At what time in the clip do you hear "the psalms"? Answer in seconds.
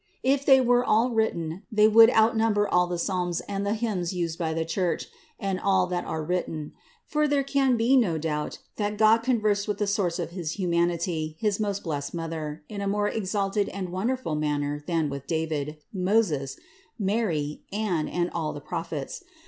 2.87-3.39